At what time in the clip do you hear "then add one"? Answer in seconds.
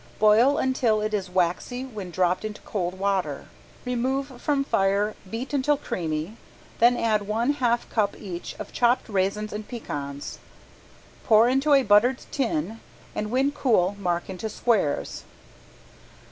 6.79-7.51